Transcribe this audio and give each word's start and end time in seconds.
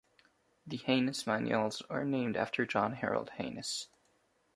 The 0.65 0.77
Haynes 0.77 1.27
manuals 1.27 1.83
are 1.87 2.03
named 2.03 2.35
after 2.35 2.65
John 2.65 2.93
Harold 2.93 3.29
Haynes. 3.37 3.87